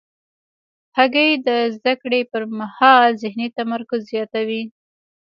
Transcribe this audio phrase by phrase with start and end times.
[0.97, 4.63] هګۍ د زده کړې پر مهال ذهني تمرکز زیاتوي.